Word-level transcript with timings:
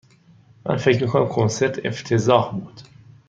من 0.65 0.77
فکر 0.77 1.03
می 1.03 1.07
کنم 1.09 1.27
کنسرت 1.27 1.85
افتضاح 1.85 2.51
بود. 2.53 2.81